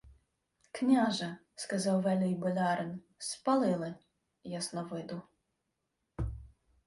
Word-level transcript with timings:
—Княже,— 0.71 1.37
сказав 1.55 2.01
велій 2.01 2.35
болярин,— 2.35 3.01
спалили... 3.17 3.95
Ясновиду. 4.43 5.21